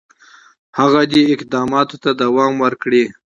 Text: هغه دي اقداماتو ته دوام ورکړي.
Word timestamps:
هغه 0.79 1.01
دي 1.11 1.21
اقداماتو 1.33 1.95
ته 2.03 2.09
دوام 2.21 2.53
ورکړي. 2.63 3.03